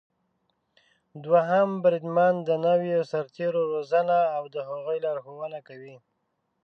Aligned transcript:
دوهم 1.25 1.69
بریدمن 1.83 2.33
د 2.47 2.49
نويو 2.65 3.01
سرتېرو 3.11 3.61
روزنه 3.73 4.17
او 4.35 4.43
د 4.53 4.55
هغوی 4.69 4.97
لارښونه 5.05 5.59
کوي. 5.67 5.95